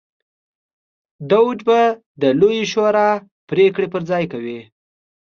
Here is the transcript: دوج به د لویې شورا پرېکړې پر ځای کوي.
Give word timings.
دوج 1.29 1.57
به 1.67 1.81
د 2.21 2.23
لویې 2.39 2.63
شورا 2.71 3.09
پرېکړې 3.49 3.87
پر 3.93 4.01
ځای 4.09 4.23
کوي. 4.33 4.59